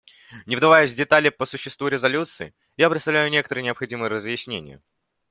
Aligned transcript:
Не 0.47 0.55
вдаваясь 0.55 0.93
в 0.93 0.97
детали 0.97 1.29
по 1.29 1.45
существу 1.45 1.87
резолюции, 1.87 2.55
я 2.75 2.89
представлю 2.89 3.29
некоторые 3.29 3.65
необходимые 3.65 4.09
разъяснения. 4.09 4.81